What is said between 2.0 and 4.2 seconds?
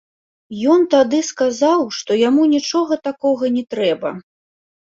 яму нічога такога не трэба.